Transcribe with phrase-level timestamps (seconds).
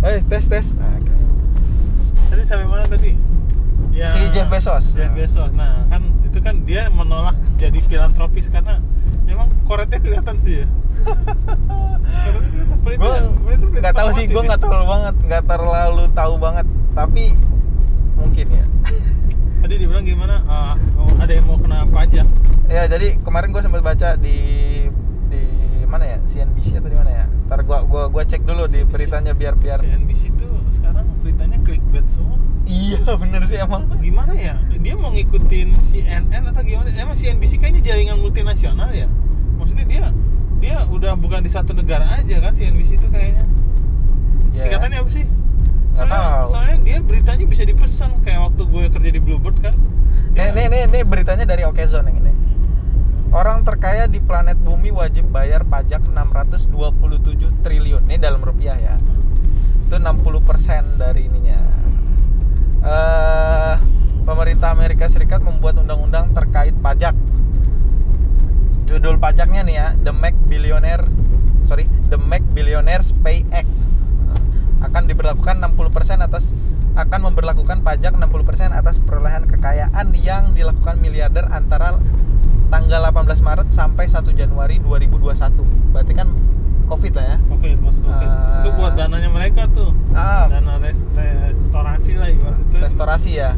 [0.00, 0.66] Eh tes tes.
[0.80, 1.12] Nah, oke.
[2.32, 3.12] Tadi sampai mana tadi?
[3.92, 4.96] Ya, Si Jeff Bezos.
[4.96, 5.52] Jeff Bezos.
[5.52, 8.80] Nah, kan itu kan dia menolak jadi filantropis karena
[9.28, 10.66] emang koretnya kelihatan sih ya.
[12.80, 12.96] Gue
[13.44, 16.66] pelit nggak tahu sih, gue nggak terlalu banget, nggak terlalu tahu banget.
[16.96, 17.24] Tapi
[18.16, 18.64] mungkin ya.
[19.62, 20.40] Tadi dibilang gimana?
[20.96, 22.24] oh, ada yang mau kena pajak.
[22.72, 24.36] Ya jadi kemarin gue sempat baca di
[24.79, 24.79] ya
[26.30, 27.24] CNBC atau di mana ya?
[27.50, 28.92] Ntar gua gua gua cek dulu di CNBC.
[28.94, 29.82] beritanya biar biar.
[29.82, 32.38] CNBC itu sekarang beritanya clickbait semua.
[32.70, 33.90] Iya bener sih emang.
[33.98, 34.54] Gimana ya?
[34.78, 36.94] Dia mau ngikutin CNN atau gimana?
[36.94, 39.10] Emang CNBC kayaknya jaringan multinasional ya?
[39.58, 40.04] Maksudnya dia
[40.62, 43.42] dia udah bukan di satu negara aja kan CNBC itu kayaknya.
[44.54, 44.60] Ya.
[44.62, 45.26] Singkatannya apa sih?
[45.90, 46.46] Soalnya, tahu.
[46.54, 49.74] soalnya dia beritanya bisa dipesan kayak waktu gue kerja di Bluebird kan.
[50.30, 52.32] Nih, nih, nih, nih beritanya dari Okezone yang ini.
[53.30, 58.02] Orang terkaya di planet bumi wajib bayar pajak 627 triliun.
[58.10, 58.98] Ini dalam rupiah ya.
[59.86, 61.60] Itu 60% dari ininya.
[62.80, 63.74] Eh,
[64.26, 67.14] pemerintah Amerika Serikat membuat undang-undang terkait pajak.
[68.90, 71.06] Judul pajaknya nih ya, The Mac Billionaire
[71.70, 73.70] sorry, The Mac Billionaires Pay Act.
[74.82, 76.50] Akan diberlakukan 60% atas
[76.98, 81.94] akan memberlakukan pajak 60% atas perolehan kekayaan yang dilakukan miliarder antara
[82.70, 85.36] tanggal 18 Maret sampai 1 Januari 2021.
[85.90, 86.30] Berarti kan
[86.86, 87.38] Covid lah ya.
[87.46, 88.26] Covid, masuk Covid.
[88.26, 88.62] Ah.
[88.62, 89.90] itu buat dananya mereka tuh.
[90.10, 92.76] Ah, Dana res- restorasi lah ibarat itu.
[92.78, 93.54] restorasi ya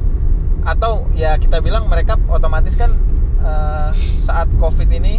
[0.63, 2.95] atau ya kita bilang mereka otomatis kan
[3.37, 3.91] eh,
[4.23, 5.19] saat covid ini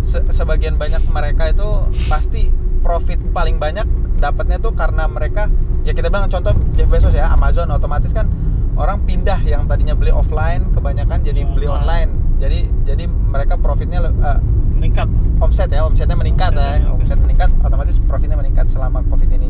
[0.00, 1.66] se- sebagian banyak mereka itu
[2.06, 3.82] pasti profit paling banyak
[4.14, 5.50] dapatnya tuh karena mereka
[5.82, 8.30] ya kita bilang contoh Jeff Bezos ya Amazon otomatis kan
[8.74, 12.10] orang pindah yang tadinya beli offline kebanyakan jadi beli Online.
[12.38, 14.40] Jadi jadi mereka profitnya eh,
[14.74, 15.08] Meningkat.
[15.40, 19.48] omset ya omsetnya meningkat ya omset meningkat otomatis profitnya meningkat selama covid ini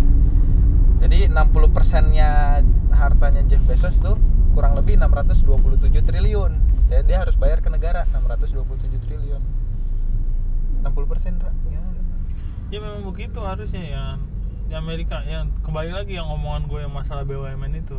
[1.02, 2.62] jadi 60 persennya
[2.94, 4.14] hartanya Jeff Bezos tuh
[4.54, 6.52] kurang lebih 627 triliun
[6.86, 9.42] jadi dia harus bayar ke negara 627 triliun
[10.84, 11.40] 60 persen
[11.72, 11.80] ya.
[12.68, 14.04] Ya memang begitu harusnya ya.
[14.68, 17.96] Di Amerika yang kembali lagi yang omongan gue yang masalah BUMN itu.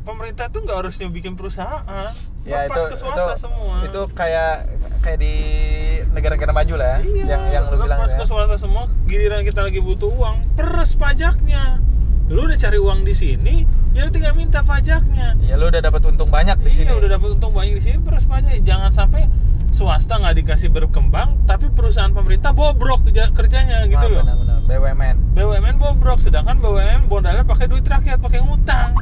[0.00, 2.12] Pemerintah tuh nggak harusnya bikin perusahaan.
[2.42, 3.74] ya Lepas itu ke swasta itu semua.
[3.82, 4.54] itu kayak
[4.98, 5.34] kayak di
[6.08, 8.18] negara-negara maju lah ya Iya, yang yang lu bilang lepas ya.
[8.18, 11.76] ke swasta semua, giliran kita lagi butuh uang, peres pajaknya.
[12.26, 13.54] Lu udah cari uang di sini,
[13.90, 15.36] ya lu tinggal minta pajaknya.
[15.38, 17.96] ya lu udah dapat untung banyak di sini Iya, udah dapat untung banyak di sini,
[17.98, 18.60] peres pajak.
[18.62, 19.28] Jangan sampai
[19.70, 24.24] swasta nggak dikasih berkembang, tapi perusahaan pemerintah bobrok kerja- kerjanya gitu loh.
[24.24, 28.96] benar-benar BUMN BUMN bobrok, sedangkan BUMN modalnya pakai duit rakyat, pakai ngutang.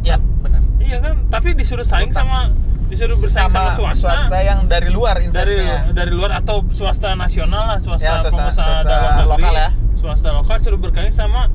[0.00, 1.14] Ya benar Iya kan?
[1.28, 2.24] Tapi disuruh saing Ngutang.
[2.24, 2.40] sama
[2.88, 4.38] disuruh bersaing sama, swasta.
[4.40, 8.64] yang dari luar dari investnya dari luar atau swasta nasional lah, swasta, Ya, swasta- pengusaha
[8.64, 9.68] swasta dalam negeri, lokal ya.
[9.94, 11.52] swasta lokal suruh bersaing sama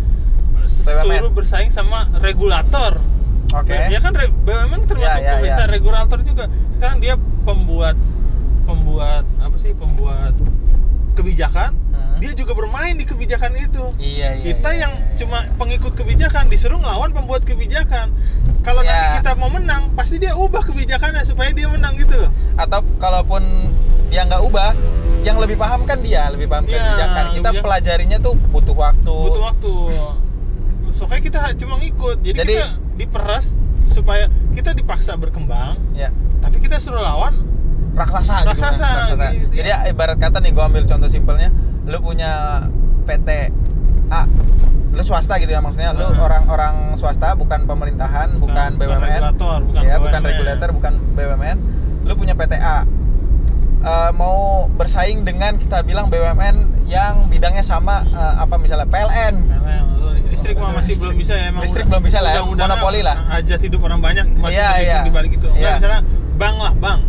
[0.63, 1.09] BUMN.
[1.09, 3.01] suruh bersaing sama regulator.
[3.51, 5.71] oke Ya kan re- BUMN termasuk Ya, ya, pemerintah ya.
[5.71, 6.43] regulator juga.
[6.71, 7.97] Sekarang dia pembuat
[8.63, 9.73] pembuat apa sih?
[9.73, 10.37] Pembuat
[11.13, 11.73] kebijakan.
[12.23, 13.83] Dia juga bermain di kebijakan itu.
[13.99, 14.43] Iya, iya.
[14.47, 15.15] kita iya, yang iya.
[15.19, 18.15] cuma pengikut kebijakan disuruh ngelawan pembuat kebijakan.
[18.63, 18.87] Kalau Ya.
[18.87, 22.31] nanti kita mau menang, pasti dia ubah kebijakannya supaya dia menang gitu loh.
[22.55, 23.43] atau kalaupun
[24.07, 24.71] dia nggak ubah,
[25.25, 27.23] yang lebih paham kan dia, lebih paham Iya, kebijakan.
[27.27, 27.63] Kita kebijakan.
[27.65, 29.15] pelajarinya tuh butuh waktu.
[29.27, 29.73] Butuh waktu.
[30.93, 32.23] Soalnya kita cuma ngikut.
[32.23, 33.45] Jadi, Jadi- kita diperas
[33.89, 36.07] supaya kita dipaksa berkembang, Ya,
[36.39, 37.35] tapi kita suruh lawan
[37.93, 39.25] raksasa, gitu kan, Raksasa, raksasa.
[39.31, 39.77] gitu, Jadi iya.
[39.87, 41.49] ibarat kata nih, gua ambil contoh simpelnya,
[41.83, 42.65] lu punya
[43.03, 43.29] PT
[44.09, 44.25] A,
[44.89, 49.81] lu swasta gitu ya maksudnya, lu orang-orang swasta bukan pemerintahan, bukan, bukan BUMN, regulator, bukan
[49.83, 51.57] ya, bukan regulator, bukan BUMN,
[52.03, 52.85] lu punya PT A.
[53.83, 56.55] Eh, mau bersaing dengan kita bilang BUMN
[56.87, 59.75] yang bidangnya sama eh, apa misalnya PLN Karena
[60.23, 63.17] listrik mah masih belum bisa ya emang listrik udah- belum bisa lah ya, monopoli lah.
[63.29, 65.03] Hajat hidup orang banyak masih Iya, berhitung iya.
[65.03, 65.47] di balik itu.
[65.51, 65.71] Iya.
[65.77, 65.99] misalnya
[66.33, 66.99] bank lah, bank.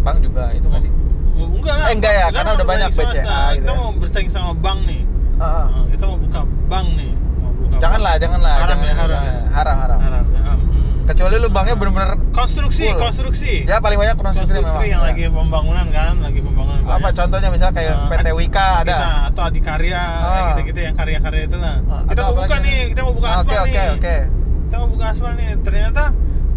[0.00, 0.90] Bank juga itu masih
[1.32, 1.86] Oh, enggak lah.
[1.86, 3.16] Eh, enggak ya, Kita karena udah banyak BCA swasta.
[3.16, 3.78] gitu Kita ya.
[3.78, 5.02] mau bersaing sama bank nih.
[5.34, 5.66] Heeh.
[5.66, 7.10] Nah, kita mau buka bank nih.
[7.34, 8.20] Mau buka janganlah bank.
[8.20, 9.10] janganlah Haram jangan, ya, haram.
[9.16, 9.32] ya.
[9.50, 10.24] haram haram Haram.
[10.26, 11.06] ya, hmm.
[11.06, 13.00] kecuali lu banknya bener-bener Konstruksi, Full.
[13.00, 13.52] konstruksi.
[13.64, 15.08] ya paling banyak konstruksi, konstruksi yang Ya.
[15.08, 16.80] lagi pembangunan kan, lagi pembangunan.
[16.82, 17.14] apa banyak.
[17.16, 20.28] contohnya misalnya kayak Eh, PT Wika ada Kita, atau Adikarya Ah.
[20.30, 21.76] kayak gitu-gitu yang karya-karya itu lah.
[21.82, 23.72] Ah, kita mau buka nih, kita mau buka Ah, aspal oke nih.
[23.72, 24.16] oke oke
[24.62, 25.48] Kita mau buka aspal nih.
[25.58, 26.02] Ternyata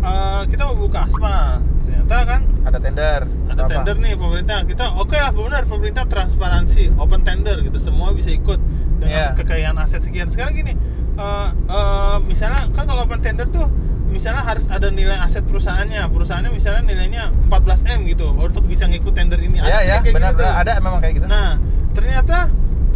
[0.04, 1.48] eh, kita mau buka aspal.
[2.04, 3.72] Ternyata kan ada tender ada apa?
[3.74, 4.60] tender nih pemerintah.
[4.64, 7.78] Kita oke lah benar pemerintah transparansi, open tender gitu.
[7.78, 8.60] Semua bisa ikut
[8.98, 9.36] dengan Iya.
[9.36, 10.28] kekayaan aset sekian.
[10.28, 10.74] Sekarang gini,
[11.16, 13.68] eh, eh, misalnya kan kalau open tender tuh
[14.06, 16.06] misalnya harus ada nilai aset perusahaannya.
[16.08, 19.58] Perusahaannya misalnya nilainya 14 m gitu untuk bisa ngikut tender ini.
[19.58, 21.58] ya Ada ya kayak benar gitu benar ada memang kayak gitu Nah,
[21.92, 22.38] ternyata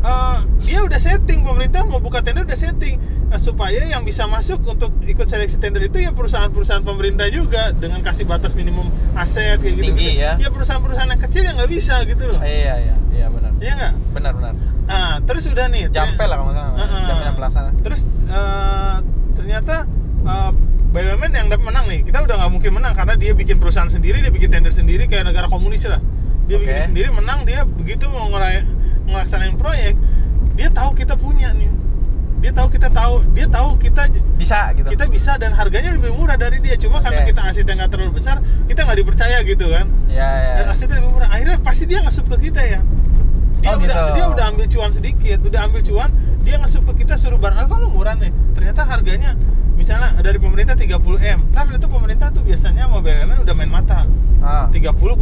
[0.07, 2.95] eh, dia udah setting pemerintah mau buka tender udah setting
[3.27, 7.99] eh, supaya yang bisa masuk untuk ikut seleksi tender itu ya perusahaan-perusahaan pemerintah juga dengan
[7.99, 9.85] kasih batas minimum aset kayak gitu.
[9.91, 10.35] Tinggi, ya.
[10.37, 12.39] Ya perusahaan-perusahaan yang kecil yang nggak bisa gitu loh.
[12.39, 13.93] iya iya iya benar Iya nggak?
[14.13, 14.53] benar benar
[14.87, 15.91] Nah, terus udah nih.
[15.91, 17.03] jampel lah kalau Heeh.
[17.05, 18.95] jaminan pelaksana Terus eh,
[19.33, 19.83] ternyata
[20.23, 20.51] eh,
[20.87, 21.99] BUMN yang dapat menang nih.
[22.01, 25.27] Kita udah nggak mungkin menang karena dia bikin perusahaan sendiri, dia bikin tender sendiri kayak
[25.27, 25.99] negara komunis lah.
[26.47, 26.63] Dia Oke.
[26.63, 28.63] bikin sendiri menang, dia begitu mau ngelay-
[29.07, 29.95] ngelaksanain proyek,
[30.53, 31.71] dia tahu kita punya nih.
[32.37, 36.37] Dia tahu kita tahu, dia tahu kita bisa gitu kita bisa dan harganya lebih murah
[36.37, 36.77] dari dia.
[36.77, 37.33] Cuma karena Oke.
[37.33, 38.37] kita asetnya nggak terlalu besar,
[38.69, 39.89] kita nggak dipercaya gitu kan.
[40.07, 41.29] ya ya Dan asetnya lebih murah.
[41.33, 42.79] Akhirnya pasti dia ngesup ke kita ya.
[43.57, 44.03] Dia Oh, udah gitu.
[44.13, 46.09] dia udah ambil cuan sedikit, udah ambil cuan,
[46.45, 48.29] dia ngesup ke kita suruh barang, ah kalau murah nih.
[48.53, 49.33] Ternyata harganya
[49.73, 54.05] misalnya dari pemerintah 30 m, tapi itu pemerintah tuh biasanya sama BUMN udah main mata.
[54.41, 54.56] ah.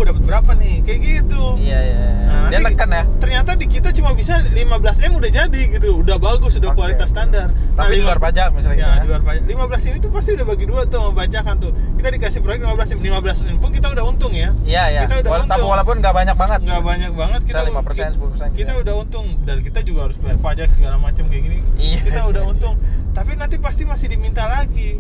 [0.05, 0.75] 30 gue dapat berapa nih?
[0.81, 1.43] Kayak gitu.
[1.57, 2.11] iya iya iya.
[2.25, 4.53] Nah, dia nekan ya Ternyata di kita cuma bisa 15
[5.01, 6.77] m udah jadi gitu, udah bagus, udah Oke.
[6.77, 7.49] kualitas standar.
[7.73, 9.41] tapi di lima- luar pajak misalnya Ya, gitu di luar pajak.
[9.43, 11.71] 15 ini tuh pasti udah bagi dua tuh sama bajakan tuh.
[11.95, 14.49] Kita dikasih proyek 15 M, 15 M pun kita udah untung ya.
[14.63, 15.71] iya iya Kita udah Wala- tapi untung.
[15.71, 18.81] walaupun nggak banyak banget nggak banyak banget kita Misalnya 5%, 10% kita gitu.
[18.83, 21.99] udah untung dan kita juga harus bayar pajak segala macam kayak gini Iya.
[22.03, 22.75] kita udah untung
[23.11, 24.99] tapi nanti pasti masih diminta lagi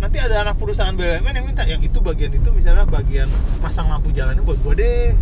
[0.00, 3.28] nanti ada anak perusahaan BUMN yang minta yang itu bagian itu misalnya bagian
[3.62, 5.14] masang lampu jalannya buat gua deh.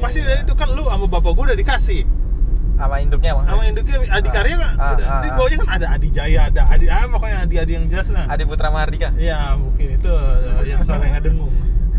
[0.00, 0.26] Pasti Iya.
[0.26, 2.02] udah itu kan lu sama bapak gua udah dikasih.
[2.72, 3.52] Sama induknya maksudnya?
[3.54, 4.74] Sama induknya Adikarya kan?
[4.80, 5.06] Ah, udah.
[5.06, 5.34] ah, di ah.
[5.38, 8.24] bawahnya kan ada Adi Jaya ada Adi ah pokoknya Adi Adi yang jelas lah.
[8.26, 9.08] Adi Putra Mahardika?
[9.20, 11.52] Ya mungkin itu eh, yang suara yang dengung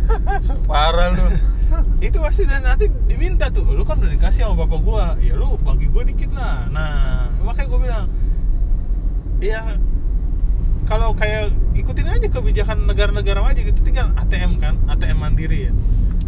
[0.70, 1.24] parah lu.
[2.06, 3.66] Itu pasti dan nanti diminta tuh.
[3.74, 5.06] Lu kan udah dikasih sama bapak gua.
[5.24, 6.68] Ya lu bagi gua dikit lah.
[6.70, 8.06] Nah makanya gua bilang
[9.40, 9.75] ya
[10.94, 15.72] kalau kayak ikutin aja kebijakan negara-negara maju gitu tinggal ATM kan ATM mandiri ya.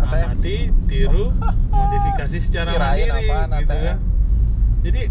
[0.02, 0.26] ATM?
[0.26, 0.56] amati
[0.90, 1.30] tiru
[1.70, 3.86] modifikasi secara Kirain mandiri apaan gitu ATM.
[3.86, 3.98] kan
[4.82, 5.02] jadi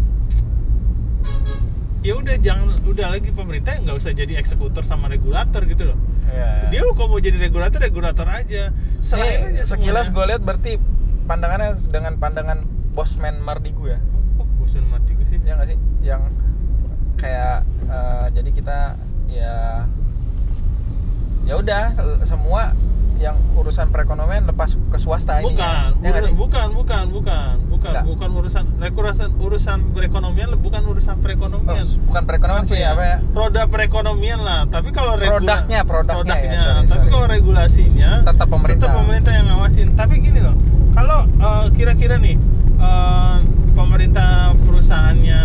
[2.03, 5.97] ya udah jangan udah lagi pemerintah nggak usah jadi eksekutor sama regulator gitu loh.
[6.25, 6.67] Iya.
[6.69, 8.75] dia kalau mau jadi regulator regulator aja.
[8.99, 10.77] Serahin Ini aja sekilas gue lihat berarti
[11.25, 12.59] pandangannya dengan pandangan
[12.91, 14.03] bosman Mardigu ya?
[14.35, 15.39] Kok bosan mati juga sih?
[15.47, 15.77] Ya nggak sih?
[16.03, 16.21] Yang
[17.15, 18.77] kayak eh, jadi kita
[19.35, 19.83] ya
[21.45, 21.83] ya udah
[22.23, 22.73] semua
[23.15, 25.63] yang urusan perekonomian lepas ke swasta ini bukan
[25.95, 26.35] ya nggak urusan- sih?
[26.35, 28.03] bukan bukan bukan bukan Nggak.
[28.05, 33.63] bukan urusan urusan urusan perekonomian bukan urusan Oh, perekonomian bukan perekonomian sih apa ya roda
[33.65, 37.07] perekonomian lah tapi kalau regula- Produknya, produknya ya, sorry, tapi sorry.
[37.09, 38.83] kalau regulasinya Tetap pemerintah.
[38.83, 40.55] tetap pemerintah yang ngawasin tapi gini loh
[40.91, 42.35] kalau eh, kira-kira nih
[42.77, 43.37] eh,
[43.71, 44.29] pemerintah
[44.59, 45.41] perusahaannya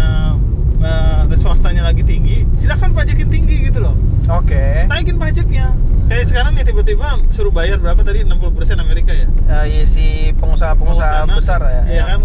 [0.81, 3.95] eh, swastanya lagi tinggi silakan pajakin tinggi gitu loh.
[4.31, 4.87] Oke.
[4.87, 5.75] Naikin pajaknya.
[6.11, 8.27] Kayak sekarang nih tiba-tiba suruh bayar berapa tadi?
[8.27, 9.27] 60% Amerika ya?
[9.47, 12.19] Eh, iya si pengusaha-pengusaha Pengusaha, besar ya iya kan?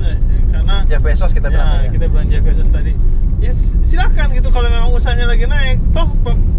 [0.50, 1.90] Karena Jeff Bezos kita ya, bilang ya.
[1.94, 2.92] kita bilang Jeff Bezos tadi.
[3.42, 3.52] Ya
[3.86, 5.78] silakan gitu kalau memang usahanya lagi naik.
[5.94, 6.10] Toh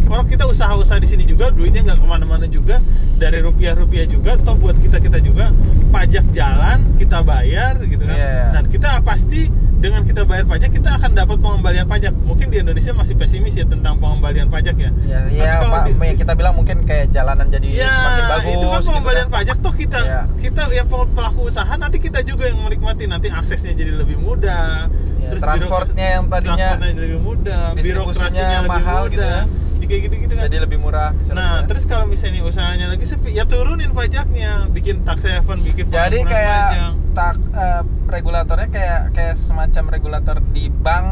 [0.06, 2.78] orang kita usaha-usaha di sini juga duitnya nggak ke mana-mana juga
[3.19, 4.38] dari rupiah-rupiah juga.
[4.38, 5.50] Toh buat kita kita juga
[5.90, 8.14] pajak jalan kita bayar gitu kan.
[8.14, 8.38] Iya.
[8.54, 12.90] dan kita pasti dengan kita bayar pajak kita akan dapat pengembalian pajak mungkin di Indonesia
[12.90, 16.81] masih pesimis ya tentang pengembalian pajak ya ya, ya Pak, di- ya kita bilang mungkin
[16.82, 19.34] kayak jalanan jadi Ya, semakin bagus itu kan gitu pengembalian kan.
[19.37, 20.20] pajak toh kita Iya.
[20.38, 24.88] kita yang pel- pelaku usaha nanti kita juga yang menikmati nanti aksesnya jadi lebih mudah.
[25.19, 29.34] Ya, transportnya yang tadinya transportnya jadi lebih mudah, birokrasinya lebih mahal gitu mudah.
[29.36, 29.66] ya.
[29.86, 30.43] Ya, kayak gitu-gitu kan.
[30.50, 31.70] jadi lebih murah misalnya nah, gitu.
[31.70, 36.66] terus kalau misalnya usahanya lagi sepi, ya turunin pajaknya, bikin tax haven, bikin jadi kayak
[36.66, 36.93] pajak.
[37.14, 41.06] tak eh, regulatornya kayak kayak semacam regulator di bank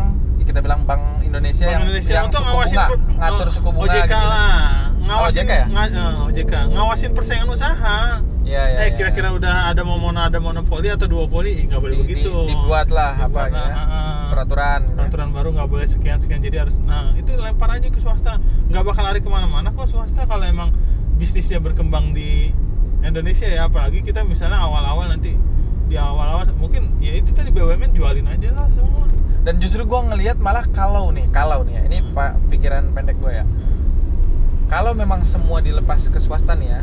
[0.45, 3.52] kita bilang Bank Indonesia Bank yang Indonesia yang untuk suku ngawasin bunga, per- ngatur oh,
[3.54, 4.26] suku bunga OJK gitu.
[4.28, 4.69] lah.
[5.04, 5.64] Ngawasin OJK ya?
[5.66, 7.97] nga- eh, OJK, ngawasin persaingan usaha.
[8.45, 11.97] Iya, iya, eh iya, kira-kira udah ada mono ada monopoli atau duopoli, eh, nggak boleh
[11.97, 12.29] Di- begitu.
[12.29, 14.25] di- dibuatlah apa Dibuat, ya, ah, ah, ah.
[14.29, 16.45] peraturan peraturan baru nggak boleh sekian sekian.
[16.45, 18.37] Jadi harus nah itu lempar aja ke swasta.
[18.69, 20.77] Nggak bakal lari ke mana-mana kok swasta kalau emang
[21.17, 22.53] bisnisnya berkembang di
[23.01, 23.65] Indonesia ya.
[23.65, 25.33] Apalagi kita misalnya awal-awal nanti
[25.85, 29.09] di awal-awal mungkin ya itu tadi BUMN jualin aja lah semua.
[29.41, 32.13] Dan justru gua ngelihat malah kalau nih kalau nih ya ini Hmm.
[32.13, 33.45] pak pikiran pendek gue ya.
[34.69, 36.81] Kalau memang semua dilepas ke swasta nih ya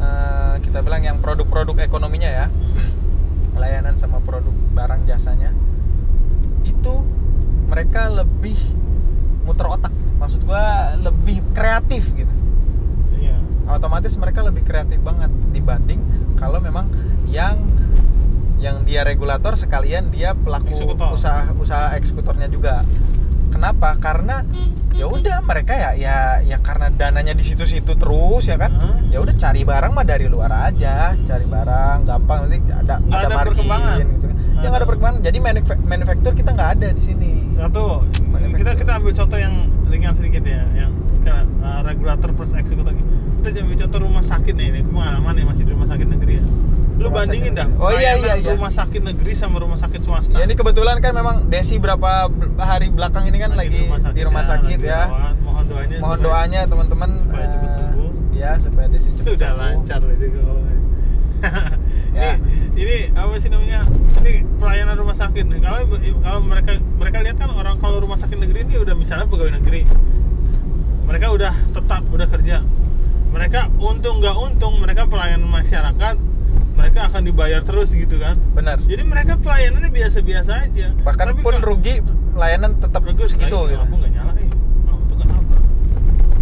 [0.00, 2.46] eh, kita bilang yang produk-produk ekonominya ya.
[3.60, 5.52] Layanan sama produk barang jasanya.
[6.64, 7.04] Itu
[7.68, 8.56] mereka lebih
[9.44, 9.92] muter otak.
[10.18, 12.32] Maksud gua lebih kreatif gitu.
[13.16, 13.36] Iya.
[13.68, 16.00] Otomatis mereka lebih kreatif banget dibanding
[16.40, 16.88] kalau memang
[17.30, 17.60] yang
[18.60, 21.16] yang dia regulator sekalian dia pelaku Eksekutor.
[21.16, 22.84] usaha usaha eksekutornya juga
[23.50, 23.98] kenapa?
[23.98, 24.46] Karena
[24.94, 28.74] ya udah mereka ya ya ya karena dananya di situ-situ terus ya kan?
[28.78, 28.98] Hah?
[29.10, 31.12] ya udah cari barang mah dari luar aja.
[31.20, 34.36] Cari barang gampang nanti ada Nggak ada ada margin gitu kan.
[34.38, 34.86] Nggak yang ada.
[34.86, 35.20] perkembangan.
[35.20, 37.30] Jadi manufa- manufaktur kita nggak ada di sini.
[37.52, 38.06] Satu
[38.56, 39.54] kita kita ambil contoh yang
[39.90, 40.92] ringan sedikit ya yang
[41.60, 42.96] uh, regulator plus eksekutif
[43.40, 46.44] kita ambil contoh rumah sakit nih ini pengalaman nih masih di rumah sakit negeri ya
[47.00, 47.68] lu Rumah bandingin sakit dah.
[47.80, 48.52] Oh, iya, iya, iya.
[48.52, 52.28] rumah sakit negeri sama rumah sakit swasta ya ini kebetulan kan memang Desi berapa
[52.60, 55.34] hari belakang ini kan lagi, di rumah sakit, lagi ya rawat.
[55.40, 58.12] mohon doanya mohon supaya- doanya teman-teman supaya eh, cepat sembuh.
[58.36, 59.64] ya supaya Desi cepat udah sembuh.
[59.64, 60.76] lancar ngomongnya.
[62.10, 62.36] Ya.
[62.36, 62.36] ini
[62.76, 63.86] ini apa sih namanya
[64.20, 65.86] ini pelayanan rumah sakit nih kalau
[66.20, 69.86] kalau mereka mereka lihat kan orang kalau rumah sakit negeri ini udah misalnya pegawai negeri
[71.06, 72.60] mereka udah tetap udah kerja
[73.30, 76.16] mereka untung nggak untung mereka pelayanan masyarakat
[76.80, 81.52] mereka akan dibayar terus gitu kan benar jadi mereka pelayanannya biasa-biasa aja bahkan Tapi pun
[81.52, 82.00] kalau- rugi
[82.32, 84.48] layanan tetap Bagus, segitu eh, gitu Aku nggak nyala eh.
[84.86, 85.54] Aku kenapa?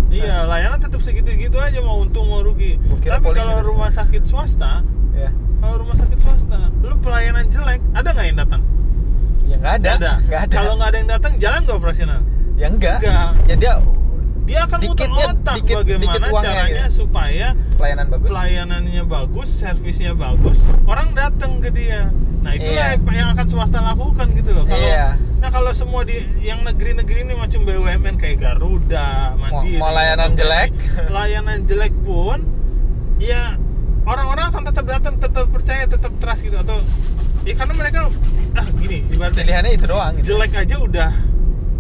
[0.09, 2.77] Iya, layanan tetap segitu-gitu aja mau untung mau rugi.
[2.79, 4.81] Gua kira Tapi kalau rumah sakit swasta,
[5.13, 5.29] ya
[5.59, 8.63] kalau rumah sakit swasta, lu pelayanan jelek, ada nggak yang datang?
[9.43, 12.21] ya nggak ada Nggak nggak ada Kalau nggak ada yang datang, jalan nggak operasional.
[12.55, 13.31] ya enggak Nggak.
[13.45, 13.73] ya dia
[14.49, 16.97] Dia akan muter Dikitnya- otak dikit- bagaimana dikit uangnya caranya gitu.
[16.99, 22.09] supaya pelayanan bagus pelayanannya bagus, servisnya bagus, orang datang ke dia.
[22.39, 23.13] Nah itulah Iya.
[23.13, 24.65] yang akan swasta lakukan gitu loh.
[24.65, 25.21] Kalau Iya.
[25.37, 30.71] nah kalau semua di yang negeri-negeri ini macam BUMN kayak Garuda, Mandiri, mau layanan jelek.
[31.13, 32.39] layanan jelek pun,
[33.19, 33.59] ya
[34.03, 36.81] orang-orang akan tetap datang, tetap percaya, tetap trust gitu atau
[37.45, 37.99] ya karena mereka
[38.55, 40.27] ah gini ibaratnya pilihannya itu doang gitu.
[40.31, 41.11] jelek aja udah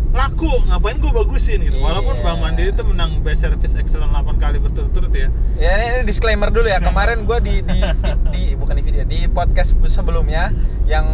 [0.08, 2.24] laku ngapain gue bagusin gitu walaupun Iya.
[2.24, 6.48] Bank Mandiri itu menang Best Service Excellent 8 kali berturut-turut ya Ya ini, ini disclaimer
[6.48, 6.78] dulu ya.
[6.78, 7.78] Kemarin gue di, di
[8.30, 11.04] di bukan di video di podcast sebelumnya yang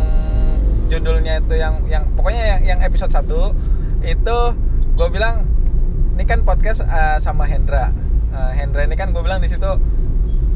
[0.87, 3.25] judulnya itu yang yang pokoknya yang, yang episode 1
[4.05, 4.39] itu
[4.95, 5.49] gue bilang
[6.15, 7.91] ini kan podcast eh, sama Hendra.
[8.31, 9.67] Eh, Hendra ini kan gue bilang di situ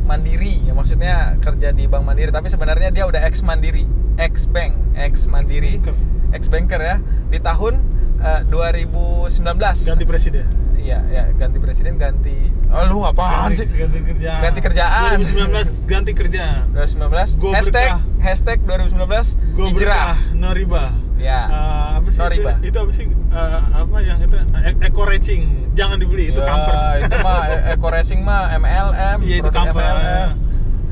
[0.05, 3.85] mandiri ya maksudnya kerja di Bank Mandiri tapi sebenarnya dia udah ex Mandiri,
[4.17, 5.97] ex bank, ex Mandiri, Ex-banker.
[6.31, 6.97] ex banker ya
[7.29, 7.81] di tahun
[8.19, 9.85] eh, 2019.
[9.85, 10.47] ganti presiden
[10.79, 12.49] Iya, ya ganti presiden, ganti.
[12.69, 13.67] Oh lu apaan ganti, sih?
[13.69, 15.11] ganti kerja Ganti kerjaan.
[15.19, 18.01] 2019 ganti kerja 2019 Gua hashtag berkah.
[18.21, 20.17] hashtag 2019 gue hijrah.
[20.33, 21.41] no riba Ya.
[21.45, 22.53] Eh, apa sih No itu, riba.
[22.63, 25.43] itu apa sih Eh, apa yang itu E- eco racing
[25.75, 29.19] jangan dibeli itu Ya, kamper Itu mah e- eco racing mah MLM.
[29.21, 29.83] Iya, itu kamper.
[29.83, 30.31] MLM.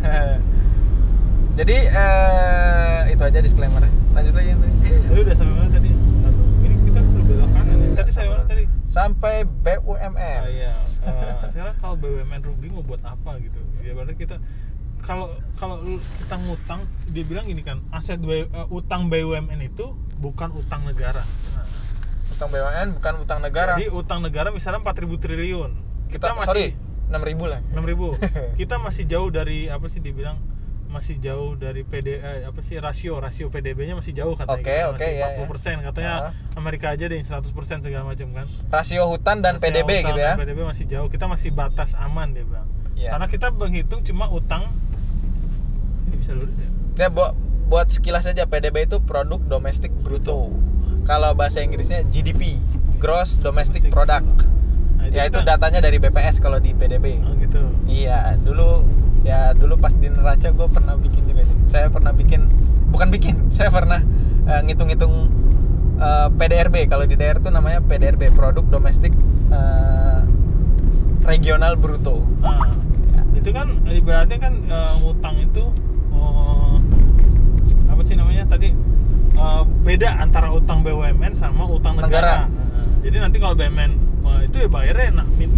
[1.57, 3.81] Jadi eh, itu aja disclaimer.
[4.13, 4.75] Lanjut lagi tadi.
[5.07, 5.86] Tadi udah sampai mana tadi
[8.07, 10.41] tadi saya mana tadi Sampai BUMN.
[10.41, 10.73] Ah, iya.
[11.05, 13.61] Eh, sekarang kalau BUMN rugi mau buat apa gitu?
[13.83, 14.39] Ya berarti kita
[15.05, 15.77] kalau kalau
[16.19, 21.23] kita ngutang, dia bilang gini kan, aset B- eh, utang BUMN itu bukan utang negara.
[21.55, 21.67] Nah,
[22.27, 23.77] Utang BUMN bukan utang negara.
[23.77, 25.71] Jadi utang negara misalnya 4.000 triliun.
[26.09, 27.61] kita, Kita, sorry, masih 6000 lah.
[27.71, 28.17] 6.000.
[28.61, 30.41] kita masih jauh dari apa sih dibilang
[30.97, 34.57] masih jauh dari PD eh, apa sih rasio rasio PDB-nya masih jauh katanya.
[34.57, 34.91] Oke, gitu.
[34.91, 35.27] oke, masih ya,
[35.77, 36.33] 40% katanya Ah.
[36.55, 38.47] Amerika aja deh yang 100% segala macam kan.
[38.67, 40.31] Rasio hutan dan Masih PDB utang gitu ya.
[40.31, 41.09] dan PDB masih jauh.
[41.09, 42.65] Kita masih batas aman dia bilang.
[42.95, 43.13] Iya.
[43.13, 44.73] Karena kita menghitung cuma utang
[46.05, 46.69] ini bisa lurus ya?
[46.97, 47.37] Ya buat
[47.67, 50.49] buat sekilas aja PDB itu produk domestik bruto.
[51.03, 52.57] Kalau bahasa Inggrisnya GDP,
[52.97, 53.93] gross domestic Domestic.
[53.93, 54.27] product.
[54.97, 57.21] Nah, ya itu kita- datanya dari BPS kalau di PDB.
[57.23, 57.63] Oh gitu.
[57.87, 58.83] Iya, dulu
[59.27, 61.59] ya dulu pas di neraca gue pernah bikin juga sih.
[61.67, 62.47] Saya pernah bikin
[62.95, 63.99] bukan bikin, saya pernah
[64.47, 65.15] eh, ngitung-ngitung
[65.99, 69.11] eh, PDRB kalau di daerah tuh namanya PDRB, produk domestik
[69.51, 70.21] eh,
[71.27, 72.23] regional bruto.
[72.39, 72.71] Nah,
[73.07, 73.23] Ya.
[73.39, 75.65] itu kan ibaratnya kan eh, ngutang itu
[76.15, 76.79] oh,
[77.91, 78.71] apa sih namanya tadi
[79.35, 82.07] eh, beda antara utang BUMN sama utang negara.
[82.07, 82.37] Negara.
[82.47, 84.07] Nah, jadi nanti kalau BUMN
[84.47, 85.51] itu ya bayarnya min,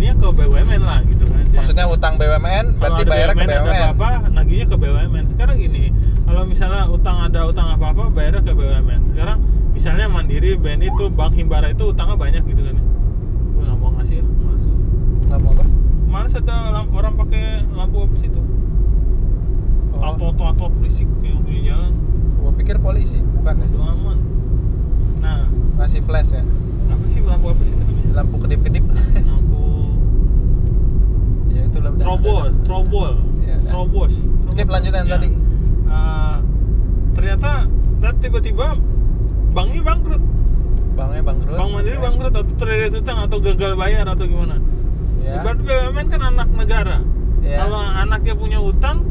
[0.00, 1.44] ininya ke BUMN lah gitu kan.
[1.44, 1.60] Ya.
[1.60, 5.82] Maksudnya utang BUMN berarti bayarnya ke BUMN, ada apa-apa nagihnya ke BUMN sekarang gini
[6.22, 9.38] kalau misalnya utang ada utang apa-apa bayarnya ke BUMN sekarang
[9.70, 14.16] misalnya Mandiri BNI itu Bank Himbara itu utangnya banyak gitu kan gue nggak mau ngasih
[14.16, 14.64] ya males.
[15.22, 15.64] Nggak mau apa?
[16.06, 18.40] males ada lamp- orang pakai lampu apa sih itu
[19.92, 20.16] Oh.
[20.16, 21.92] tato tato berisik kayak punya jalan
[22.34, 23.68] Gua pikir polisi, bukan ya?
[23.84, 24.18] aman
[25.20, 25.44] nah
[25.76, 26.40] Ngasih flash ya.
[26.88, 28.84] apa sih lampu apa sih itu namanya Lampu kedip-kedip.
[29.22, 29.60] lampu
[31.48, 31.92] ya itu lah.
[32.70, 33.68] Trobol trobol Iya, udah.
[33.68, 34.14] trobos
[34.46, 35.12] Skip lanjut yang Ya.
[35.12, 35.28] tadi.
[35.84, 36.36] Eh,
[37.12, 37.50] ternyata
[37.98, 38.66] dan tiba-tiba
[39.50, 40.22] banknya bangkrut
[40.92, 41.54] Banknya bangkrut.
[41.54, 44.56] bank mandiri bangkrut atau terlilit utang atau gagal bayar atau gimana
[45.20, 45.34] Ya.
[45.36, 46.98] ibarat BUMN kan anak negara
[47.40, 47.56] Ya.
[47.60, 49.02] kalau anaknya punya utang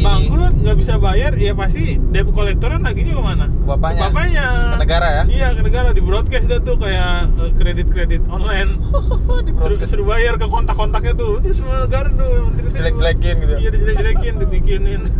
[0.00, 3.46] bangkrut nggak bisa bayar ya pasti debt collectornya naginya ke mana?
[3.48, 4.00] Ke bapaknya.
[4.00, 4.46] ke bapaknya.
[4.50, 5.22] Ke negara ya?
[5.28, 5.88] iya ke negara.
[5.92, 8.70] Di broadcast dah tuh kayak eh, kredit-kredit online.
[9.46, 11.40] Di suruh, suruh bayar ke kontak-kontaknya tuh.
[11.40, 13.58] Udah semua negara tuh menteri itu Jelek-jelekin gitu ya?
[13.60, 15.02] iya dijelek-jelekin dibikinin.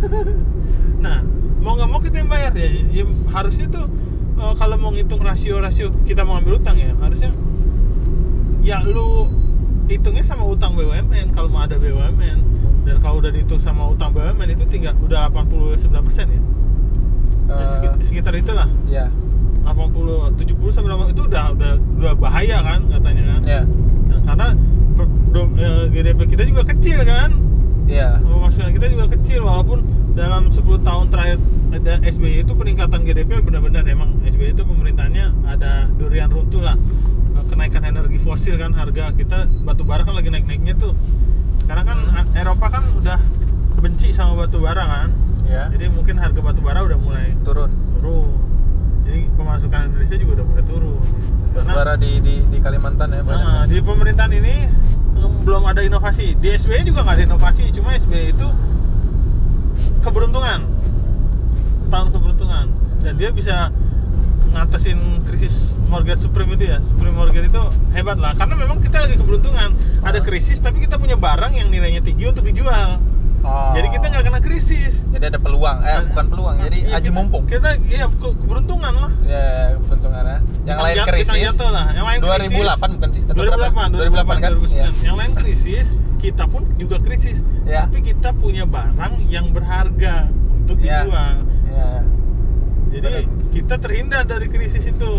[1.01, 1.17] Nah
[1.61, 3.85] mau nggak mau kita yang bayar ya, ya harusnya tuh
[4.37, 6.93] eh, kalau mau ngitung rasio-rasio kita mau ambil utang ya.
[7.01, 7.33] Harusnya
[8.61, 9.25] ya lu
[9.89, 12.39] hitungnya sama utang BUMN kalau mau ada BUMN
[12.81, 16.41] dan kalau udah dihitung sama utang BUMN itu tinggal udah 89 persen ya,
[17.43, 18.63] Ya, Eh, sekit- sekitar itulah.
[18.87, 19.11] ya
[19.61, 23.41] 80 70 sampai 80 itu udah udah udah bahaya kan katanya kan?
[23.43, 23.61] Ya
[24.07, 24.47] Dan karena
[24.93, 27.29] per- do- eh, GDP kita juga kecil kan?
[27.85, 29.83] Ya pemasukan kita juga kecil walaupun
[30.13, 31.37] dalam 10 tahun terakhir
[31.71, 36.75] ada SBY itu peningkatan GDP benar-benar emang SBY itu pemerintahnya ada durian runtuh lah
[37.47, 40.93] kenaikan energi fosil kan harga kita batu bara kan lagi naik-naiknya tuh.
[41.57, 42.35] Sekarang kan Hmm.
[42.35, 43.19] Eropa kan udah
[43.77, 45.09] benci sama batu bara kan.
[45.45, 47.71] Ya jadi mungkin harga batu bara udah mulai turun.
[47.95, 48.29] turun.
[49.03, 50.99] Jadi pemasukan Indonesia juga udah mulai turun.
[51.51, 54.55] Karena- batubara di, di di Kalimantan ya banyak Nah, di pemerintahan ini
[55.43, 56.33] belum ada inovasi.
[56.35, 58.47] Di SBY juga nggak ada inovasi, cuma SBY itu
[59.99, 60.59] keberuntungan,
[61.87, 62.65] tahun keberuntungan,
[63.01, 63.69] dan dia bisa
[64.61, 65.55] ngatasin krisis
[65.87, 66.77] mortgage supreme itu ya.
[66.79, 69.73] Supreme mortgage itu hebat lah, karena memang kita lagi keberuntungan.
[69.99, 70.23] Ada Ah.
[70.23, 73.01] krisis, tapi kita punya barang yang nilainya tinggi untuk dijual.
[73.41, 73.73] Oh.
[73.73, 75.01] Jadi kita nggak kena krisis.
[75.11, 78.37] jadi ada peluang eh Ah, bukan peluang jadi Iya, aji kita- mumpung Kita iya ke-
[78.37, 79.11] keberuntungan lah.
[79.23, 81.85] ya keberuntungan ya yang Kita lain jat- kita krisis jatuh lah.
[81.89, 83.97] Yang lain 2008 bukan sih Atau 2008, berapa?
[83.97, 84.71] 2008 kan 2009.
[84.71, 84.87] Iya.
[85.01, 85.85] Yang lain krisis,
[86.17, 87.37] kita pun juga krisis.
[87.63, 87.79] Ya.
[87.83, 90.15] Tapi kita punya barang yang berharga
[90.55, 91.01] untuk Ya.
[91.01, 91.33] dijual.
[91.67, 91.89] ya
[92.93, 93.25] Jadi.
[93.51, 95.11] Kita terhindar dari krisis itu.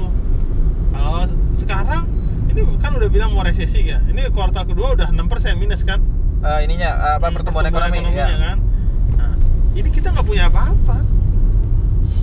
[0.89, 1.25] Kalau
[1.55, 2.09] sekarang
[2.49, 4.01] ini kan udah bilang mau resesi ya.
[4.03, 5.21] Ini kuartal kedua udah 6%
[5.55, 6.01] minus kan?
[6.41, 8.57] Eh, ininya apa Hmm, pertumbuhan, ekonomi ekonominya ya kan.
[9.15, 9.33] Nah,
[9.73, 10.97] ini kita nggak punya apa-apa.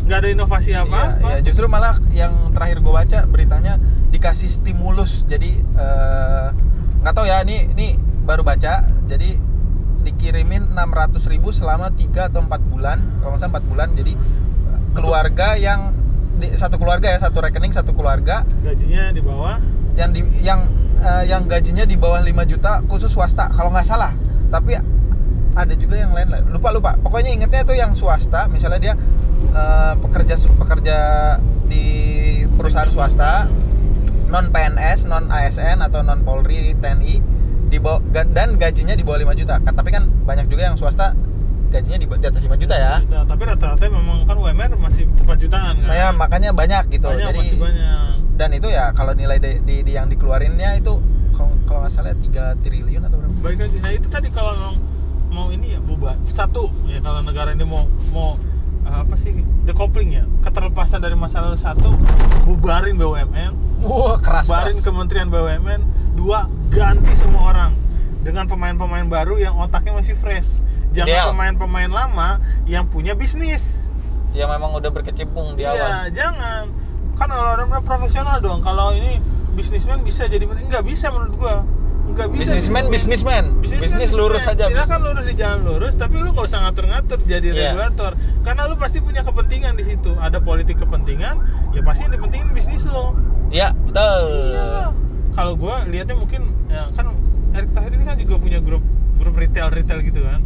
[0.04, 1.30] Nggak ada inovasi Iya, apa-apa.
[1.30, 1.40] iya.
[1.40, 3.78] justru malah yang terakhir gue baca beritanya
[4.10, 6.48] dikasih stimulus jadi eh,
[7.00, 7.88] nggak tahu ya ini ini
[8.26, 9.38] baru baca jadi
[10.00, 14.14] dikirimin 600.000 ribu selama 3 atau 4 bulan kalau nggak salah 4 bulan jadi
[14.92, 15.94] keluarga yang
[16.40, 18.48] di, satu keluarga ya satu rekening satu keluarga.
[18.64, 19.58] Gajinya di bawah.
[20.00, 20.64] yang di yang
[21.04, 24.16] eh, yang gajinya di bawah 5 juta khusus swasta kalau nggak salah.
[24.48, 24.80] Tapi
[25.60, 26.92] ada juga yang lain lupa lupa.
[27.04, 28.94] Pokoknya ingetnya itu yang swasta misalnya dia
[29.52, 30.98] eh, pekerja pekerja
[31.68, 31.86] di
[32.56, 33.52] perusahaan swasta
[34.32, 37.14] non PNS non ASN atau non Polri TNI
[37.70, 39.60] di bawah dan gajinya di bawah 5 juta.
[39.60, 41.12] Tapi kan banyak juga yang swasta
[41.70, 45.26] gajinya di, di atas 5 juta ya Nah, tapi rata-rata memang kan UMR masih 4
[45.38, 45.90] jutaan kan.
[45.90, 48.12] ya makanya banyak gitu banyak, jadi masih banyak.
[48.36, 50.98] dan itu ya kalau nilai di, di- di- yang dikeluarinnya itu
[51.32, 52.26] kalau kalau nggak salah 3
[52.60, 53.78] triliun atau berapa Baik lagi.
[53.80, 54.76] Nah itu tadi kalau memang
[55.30, 58.34] mau ini ya bubar satu ya kalau negara ini mau mau
[58.82, 59.32] apa sih
[59.64, 61.94] decoupling ya keterlepasan dari masa lalu satu
[62.44, 64.84] bubarin BUMN wah keras bubarin keras.
[64.84, 65.82] kementerian BUMN
[66.16, 67.72] dua ganti semua orang
[68.20, 70.60] dengan pemain-pemain baru yang otaknya masih fresh.
[70.92, 72.30] Jangan pemain-pemain lama
[72.66, 73.86] yang punya bisnis
[74.34, 76.70] yang memang udah berkecimpung di awal iya jangan
[77.18, 79.18] kan orang orang profesional dong kalau ini
[79.54, 81.56] bisnismen bisa jadi nggak bisa menurut gua
[82.10, 83.44] nggak bisa bisnismen bisnismen.
[83.62, 87.58] Bisnis lurus aja Silakan lurus di jalan lurus, tapi lu nggak usah ngatur-ngatur jadi Iya.
[87.70, 88.18] regulator.
[88.42, 90.18] Karena lu pasti punya kepentingan di situ.
[90.18, 91.38] Ada politik kepentingan,
[91.70, 93.14] ya pasti yang dipentingin bisnis lo.
[93.54, 94.90] ya betul Iyalah.
[95.38, 97.14] Kalau gua lihatnya mungkin ya kan
[97.54, 98.82] Erick Thohir ini kan juga punya grup
[99.22, 100.42] grup retail retail gitu kan.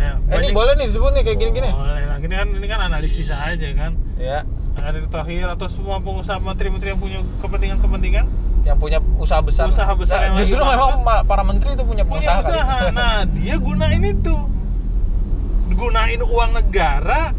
[0.00, 2.16] Ya, eh, ini boleh nih disebut nih kayak gini-gini Boleh lah.
[2.18, 3.92] Ini kan ini kan analisis aja kan.
[4.16, 4.48] ya
[4.80, 8.24] Erick Thohir atau semua pengusaha menteri-menteri yang punya kepentingan-kepentingan
[8.62, 12.00] yang punya usaha besar Usaha besar Nah, yang justru memang ma- para menteri itu punya
[12.02, 12.44] punya kali.
[12.46, 12.88] usaha.
[12.90, 14.36] Nah, dia gunain itu.
[15.70, 17.32] Gunain uang negara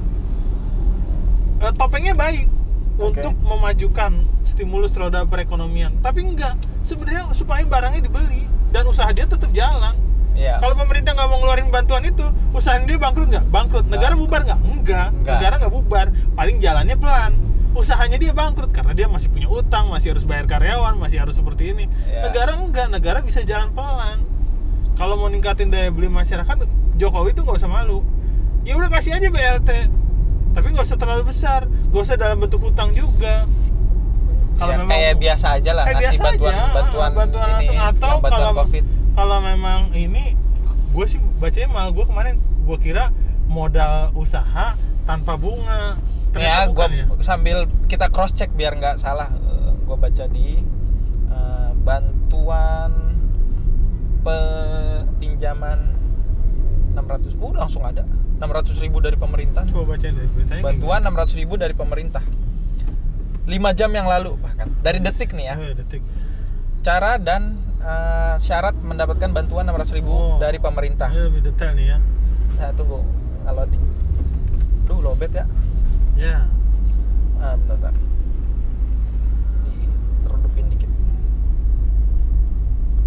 [1.59, 2.45] eh, topengnya baik
[2.95, 3.17] Oke.
[3.17, 4.11] untuk memajukan
[4.43, 5.97] stimulus roda perekonomian.
[5.99, 9.93] Tapi enggak, sebenarnya supaya barangnya dibeli dan usaha dia tetap jalan.
[10.41, 10.57] Iya.
[10.57, 13.45] Kalau pemerintah nggak mau ngeluarin bantuan itu, usaha dia bangkrut nggak?
[13.53, 13.85] Bangkrut.
[13.85, 14.59] Negara bubar nggak?
[14.65, 15.07] Enggak.
[15.13, 15.37] Enggak.
[15.37, 16.07] Negara nggak bubar.
[16.33, 17.33] Paling jalannya pelan.
[17.71, 21.77] Usahanya dia bangkrut karena dia masih punya utang, masih harus bayar karyawan, masih harus seperti
[21.77, 21.85] ini.
[22.09, 22.25] Iya.
[22.27, 22.87] Negara enggak.
[22.89, 24.25] Negara bisa jalan pelan.
[24.97, 28.01] Kalau mau ningkatin daya beli masyarakat, Jokowi itu nggak usah malu.
[28.65, 29.69] Ya udah kasih aja BLT.
[30.51, 31.69] Tapi nggak usah terlalu besar.
[31.93, 33.45] Nggak usah dalam bentuk hutang juga.
[34.61, 38.05] Ya, kayak biasa aja lah kayak ngasih biasa bantuan aja, bantuan bantuan ini langsung atau
[38.13, 38.63] yang bantuan kalau
[39.17, 40.30] kalau memang ini
[41.01, 43.09] gue sih bacanya malah gue kemarin gue kira
[43.49, 44.77] modal usaha
[45.09, 45.97] tanpa bunga.
[45.97, 47.05] Ya ternyata bukan ya.
[47.25, 47.57] sambil
[47.89, 49.33] kita cross check biar nggak salah
[49.81, 50.61] gue baca di
[51.33, 53.17] eh, bantuan
[55.17, 55.89] pinjaman
[56.93, 58.05] 600 uh langsung ada.
[58.37, 59.65] 600 ribu dari pemerintah.
[59.65, 62.21] Coba bacain deh beritanya bantuan 600 ribu dari pemerintah.
[63.49, 64.69] 5 jam yang lalu bahkan.
[64.85, 65.55] Dari detik nih ya?
[65.57, 66.05] Oh, ya, detik
[66.81, 70.37] cara dan eh, syarat mendapatkan bantuan 600 ribu Oh.
[70.37, 71.97] dari pemerintah ini lebih detail nih ya
[72.57, 73.01] nah tunggu
[73.41, 73.83] nggak loading
[74.83, 75.45] Duh lobet ya
[76.13, 76.45] Ya.
[77.35, 77.93] Ah, bentar, bentar.
[80.21, 80.91] Diredupin dikit.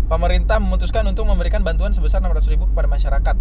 [0.05, 3.37] Pemerintah memutuskan untuk memberikan bantuan sebesar 600.000 kepada masyarakat.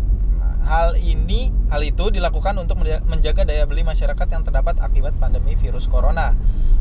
[0.64, 5.54] Hal ini, hal itu dilakukan untuk menja- menjaga daya beli masyarakat yang terdapat akibat pandemi
[5.54, 6.32] virus corona.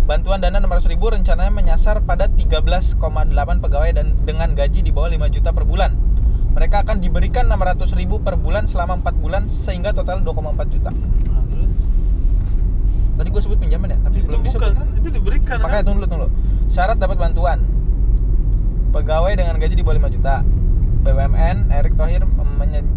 [0.03, 3.27] Bantuan dana 600.000 rencananya menyasar pada 13,8
[3.59, 5.99] pegawai dan dengan gaji di bawah 5 juta per bulan.
[6.53, 10.91] Mereka akan diberikan 600.000 per bulan selama 4 bulan sehingga total 2,4 juta.
[10.93, 11.71] Nah, terus?
[13.13, 14.63] Tadi gue sebut pinjaman ya, tapi itu belum disebut.
[14.63, 14.89] bukan kan?
[14.95, 15.87] Itu diberikan Makanya kan?
[15.87, 16.29] tunggu tunggu.
[16.67, 17.59] Syarat dapat bantuan.
[18.91, 20.35] Pegawai dengan gaji di bawah 5 juta.
[21.03, 22.23] BUMN Erick Thohir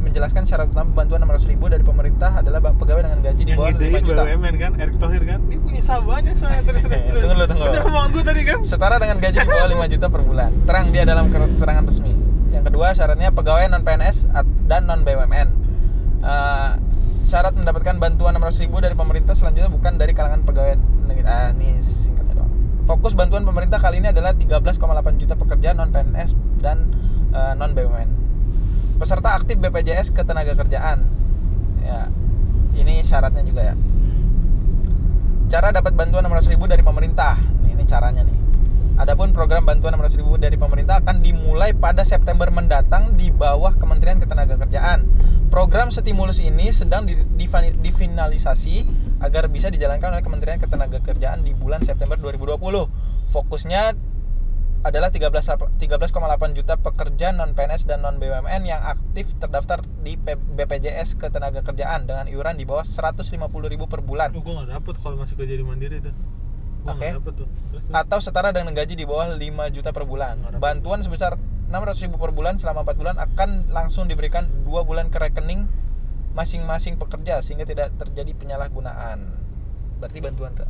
[0.06, 3.74] menjelaskan syarat utama bantuan 600 ribu dari pemerintah adalah pegawai dengan gaji di yang bawah
[3.74, 4.22] 5 idein juta.
[4.24, 5.40] BUMN kan, Erick Thohir kan?
[5.50, 7.22] Dia punya saham banyak soalnya terus terus terus.
[7.26, 7.64] Tunggu dulu, tunggu.
[7.66, 8.60] Bener omongan gue tadi kan?
[8.62, 10.50] Setara dengan gaji di bawah 5 juta per bulan.
[10.70, 12.14] Terang dia dalam keterangan resmi.
[12.54, 14.18] Yang kedua syaratnya pegawai non PNS
[14.70, 15.48] dan non BUMN.
[16.26, 16.70] Eh,
[17.26, 20.78] syarat mendapatkan bantuan 600 ribu dari pemerintah selanjutnya bukan dari kalangan pegawai
[21.10, 21.26] negeri.
[21.26, 21.82] Ah, ini.
[22.86, 24.78] Fokus bantuan pemerintah kali ini adalah 13,8
[25.18, 26.94] juta pekerja non PNS dan
[27.34, 28.10] eh, non BUMN.
[29.02, 31.02] Peserta aktif BPJS ketenagakerjaan.
[31.82, 32.14] Ya.
[32.78, 33.76] Ini syaratnya juga ya.
[35.50, 37.42] Cara dapat bantuan 600.000 dari pemerintah.
[37.66, 38.38] Ini caranya nih.
[38.96, 45.04] Adapun program bantuan 600.000 dari pemerintah akan dimulai pada September mendatang di bawah Kementerian Ketenagakerjaan.
[45.52, 47.04] Program stimulus ini sedang
[47.84, 48.76] difinalisasi
[49.26, 52.62] agar bisa dijalankan oleh Kementerian Ketenagakerjaan di bulan September 2020.
[53.34, 53.98] Fokusnya
[54.86, 56.14] adalah 13 ap- 13,8
[56.54, 62.54] juta pekerja non PNS dan non BUMN yang aktif terdaftar di BPJS Ketenagakerjaan dengan iuran
[62.54, 63.34] di bawah 150.000
[63.90, 64.30] per bulan.
[64.38, 66.14] Oh, gue gak dapet kalau masih kerja di Mandiri tuh
[66.86, 67.10] Gue Oke.
[67.18, 67.84] tuh Terus, terus.
[67.90, 69.42] atau setara dengan gaji di bawah 5
[69.74, 70.38] juta per bulan.
[70.62, 71.34] Bantuan sebesar
[71.66, 75.66] 600 ribu per bulan selama 4 bulan akan langsung diberikan 2 bulan ke rekening
[76.36, 79.24] masing-masing pekerja sehingga tidak terjadi penyalahgunaan.
[80.04, 80.68] Berarti bantuan Kak.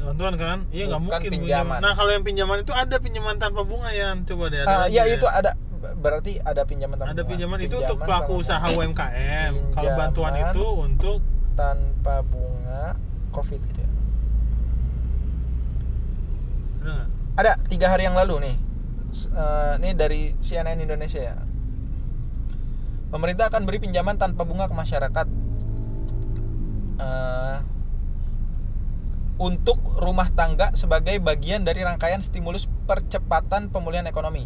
[0.00, 0.58] Bantuan kan?
[0.72, 1.78] Iya nggak mungkin pinjaman.
[1.82, 5.04] Nah kalau yang pinjaman itu ada pinjaman tanpa bunga ya Coba deh ada lagi ya
[5.04, 5.52] itu ada
[6.00, 7.30] berarti ada pinjaman tanpa Ada bunga.
[7.36, 11.18] pinjaman itu untuk pelaku usaha UMKM Kalau bantuan itu untuk
[11.52, 12.96] tanpa bunga
[13.34, 13.90] Covid gitu ya.
[16.80, 16.96] Ada?
[17.36, 18.56] Ada tiga hari yang lalu nih.
[19.10, 21.36] Eh, ini dari CNN Indonesia ya.
[23.10, 25.26] Pemerintah akan beri pinjaman tanpa bunga ke masyarakat.
[27.00, 27.58] Eh,
[29.40, 34.44] untuk rumah tangga sebagai bagian dari rangkaian stimulus percepatan pemulihan ekonomi.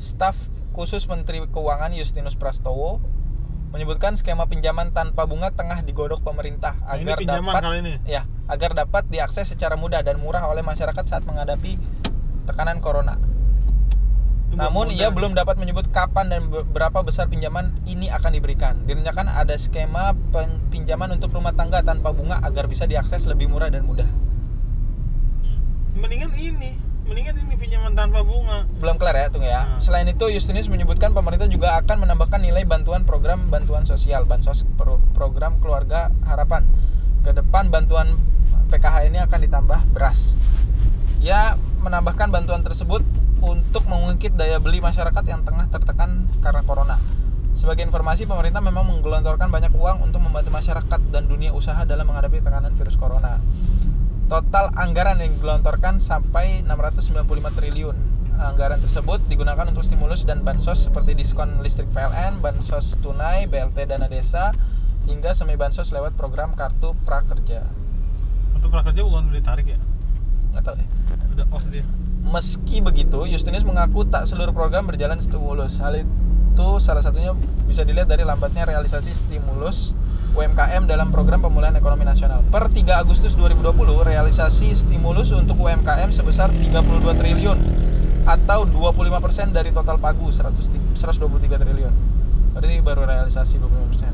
[0.00, 2.98] Staf khusus Menteri Keuangan Justinus Prastowo
[3.70, 7.94] menyebutkan skema pinjaman tanpa bunga tengah digodok pemerintah Nah, ini agar pinjaman dapat kali ini.
[8.06, 11.76] ya agar dapat diakses secara mudah dan murah oleh masyarakat saat menghadapi
[12.46, 13.18] tekanan corona.
[14.54, 18.86] Namun ia belum dapat menyebut kapan dan be- berapa besar pinjaman ini akan diberikan.
[18.86, 20.14] Direncanakan ada skema
[20.70, 24.06] pinjaman untuk rumah tangga tanpa bunga agar bisa diakses lebih murah dan mudah.
[25.94, 29.68] Mendingan ini Mendingan ini pinjaman tanpa bunga Belum kelar ya, tunggu ya.
[29.68, 29.76] Hmm.
[29.76, 35.04] Selain itu, Justinus menyebutkan pemerintah juga akan menambahkan nilai bantuan program bantuan sosial, bansos pro-
[35.12, 36.64] program keluarga harapan.
[37.20, 38.16] Ke depan bantuan
[38.72, 40.40] PKH ini akan ditambah beras.
[41.20, 43.04] Ia menambahkan bantuan tersebut
[43.44, 46.96] untuk mengungkit daya beli masyarakat yang tengah tertekan karena corona.
[47.54, 52.42] Sebagai informasi, pemerintah memang menggelontorkan banyak uang untuk membantu masyarakat dan dunia usaha dalam menghadapi
[52.42, 53.38] tekanan virus corona.
[54.26, 57.96] Total anggaran yang digelontorkan sampai 695 triliun.
[58.34, 64.10] Anggaran tersebut digunakan untuk stimulus dan bansos seperti diskon listrik PLN, bansos tunai, BLT dana
[64.10, 64.50] desa,
[65.06, 67.62] hingga semi bansos lewat program kartu prakerja.
[68.56, 69.78] Untuk prakerja bukan udah ditarik ya
[70.50, 70.88] Nggak tahu deh.
[71.38, 71.86] Udah off dia
[72.24, 75.76] Meski begitu, Justinus mengaku tak seluruh program berjalan stimulus.
[75.76, 77.36] Hal itu salah satunya
[77.68, 79.92] bisa dilihat dari lambatnya realisasi stimulus
[80.34, 82.42] UMKM dalam program pemulihan ekonomi nasional.
[82.50, 87.58] Per 3 Agustus 2020, realisasi stimulus untuk UMKM sebesar 32 triliun
[88.24, 91.94] atau 25% dari total pagu 100 123 triliun.
[92.56, 94.10] Berarti baru realisasi 25%.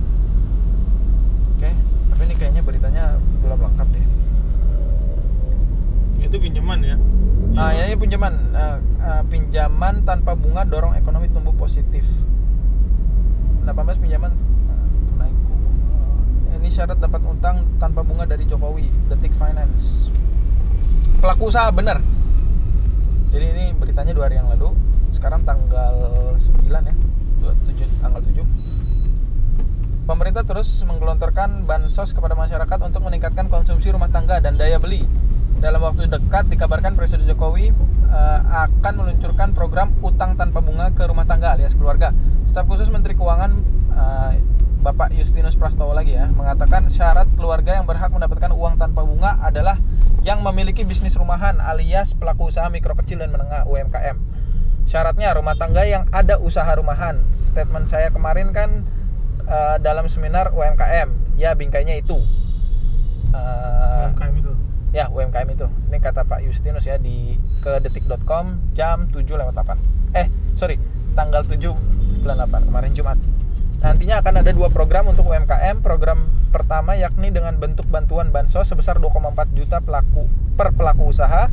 [1.57, 1.71] Oke,
[2.13, 3.05] tapi ini kayaknya beritanya
[3.41, 4.05] belum lengkap deh.
[6.21, 6.97] Itu pinjaman ya
[7.59, 12.07] Ah, ini pinjaman eh, eh, pinjaman tanpa bunga dorong ekonomi tumbuh positif.
[13.67, 14.31] 18 pinjaman
[14.71, 14.87] eh,
[15.19, 15.35] naik.
[16.55, 20.15] Eh, Ini syarat dapat utang tanpa bunga dari Jokowi, Detik Finance.
[21.19, 21.99] Pelaku usaha bener.
[23.35, 24.71] Jadi ini beritanya dua hari yang lalu.
[25.11, 25.95] Sekarang tanggal
[26.39, 26.95] 9 ya.
[27.43, 28.47] 7 tanggal 7.
[30.07, 35.07] Pemerintah terus menggelontorkan bansos kepada masyarakat untuk meningkatkan konsumsi rumah tangga dan daya beli.
[35.61, 37.69] Dalam waktu dekat dikabarkan Presiden Jokowi
[38.09, 42.17] eh, akan meluncurkan program utang tanpa bunga ke rumah tangga alias keluarga.
[42.49, 43.53] Staf khusus Menteri Keuangan
[43.93, 44.33] eh,
[44.81, 49.77] Bapak Justinus Prastowo lagi ya mengatakan syarat keluarga yang berhak mendapatkan uang tanpa bunga adalah
[50.25, 54.17] yang memiliki bisnis rumahan alias pelaku usaha mikro kecil dan menengah UMKM.
[54.89, 57.21] Syaratnya rumah tangga yang ada usaha rumahan.
[57.37, 58.89] Statement saya kemarin kan
[59.45, 61.37] eh, dalam seminar UMKM.
[61.37, 62.17] Ya bingkainya itu.
[63.37, 65.67] Eh, UMKM itu Ya, UMKM itu.
[65.87, 69.79] Ini kata Pak Justinus ya di ke detik.com jam 7 lewat 8.
[70.19, 70.27] Eh,
[70.59, 70.83] sorry,
[71.15, 71.71] tanggal 7
[72.27, 73.19] bulan 8 kemarin Jumat.
[73.81, 75.81] Nantinya akan ada dua program untuk UMKM.
[75.81, 81.49] Program pertama yakni dengan bentuk bantuan bansos sebesar 2,4 juta pelaku per pelaku usaha.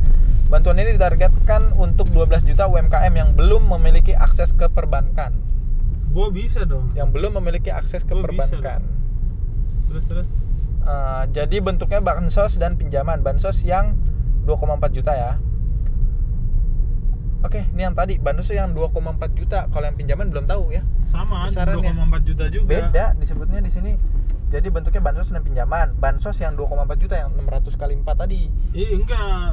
[0.52, 5.32] Bantuan ini ditargetkan untuk 12 juta UMKM yang belum memiliki akses ke perbankan.
[6.08, 8.80] gua bisa dong Yang belum memiliki akses ke bisa perbankan.
[9.92, 10.26] terus terus
[10.88, 13.20] Eh, jadi bentuknya bansos dan pinjaman.
[13.20, 13.92] Bansos yang
[14.42, 15.32] 2,4 juta ya.
[17.38, 19.68] Oke, ini yang tadi bansos yang 2,4 juta.
[19.68, 20.82] Kalau yang pinjaman belum tahu ya.
[21.06, 21.92] sama Besarannya.
[21.94, 23.92] 2,4 juta juga Beda disebutnya di sini.
[24.48, 25.92] Jadi bentuknya bansos dan pinjaman.
[25.94, 28.48] Bansos yang 2,4 juta yang 600 kali 4 tadi.
[28.72, 29.52] Iya enggak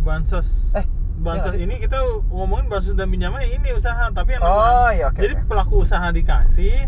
[0.00, 0.86] bansos Eh,
[1.18, 1.98] bansos ini kita
[2.30, 5.50] ngomongin bansos dan pinjaman ini usaha tapi yang Oh, iya, oke, jadi oke.
[5.50, 6.86] pelaku usaha dikasih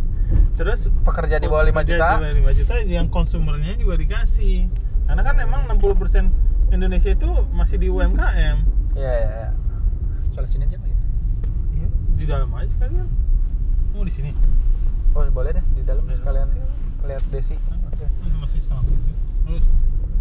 [0.53, 2.09] terus Pekerja di bawah 5 pekerja juta.
[2.29, 4.67] di bawah 5 juta yang konsumernya juga dikasih
[5.05, 6.29] karena kan emang 60%
[6.69, 8.57] Indonesia itu masih di UMKM
[8.93, 9.49] Iya, iya, iya.
[10.29, 10.99] Soal sini aja kali ya.
[11.75, 13.07] Iya, di dalam aja sekalian
[13.93, 14.31] oh di sini
[15.11, 16.67] Oh, boleh deh di dalam sekalian sini.
[17.05, 17.57] lihat Desi.
[18.37, 19.15] Masih setengah tujuh
[19.49, 19.65] Lu-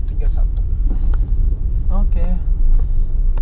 [0.08, 0.48] 31.
[1.90, 2.26] Oke.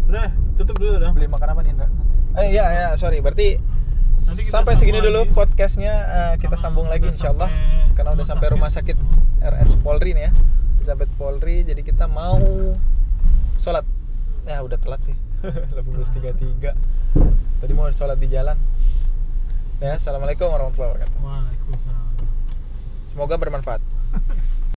[0.05, 1.87] udah tutup dulu dong beli makan apa nih Indra?
[2.35, 3.57] Eh iya ya sorry berarti
[4.25, 5.33] Nanti kita sampai segini dulu lagi.
[5.33, 8.97] podcastnya eh, kita Sama sambung lagi udah insya Allah sampai karena udah sampai rumah sakit.
[9.45, 10.31] RS Polri nih ya
[10.85, 11.65] sampai Polri.
[11.65, 12.37] Jadi kita mau
[13.57, 13.85] sholat.
[14.45, 15.15] Ya udah telat sih.
[15.77, 18.57] 18.33 tadi mau sholat di jalan.
[19.81, 21.17] Ya assalamualaikum warahmatullahi wabarakatuh.
[21.21, 22.05] Waalaikumsalam.
[23.13, 23.94] Semoga bermanfaat